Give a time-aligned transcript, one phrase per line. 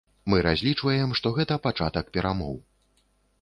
[0.33, 2.59] Мы разлічваем, што гэта пачатак перамоў.